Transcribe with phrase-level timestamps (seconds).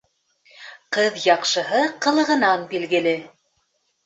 [0.97, 3.15] Ҡыҙ яҡшыһы ҡылығынан билгеле.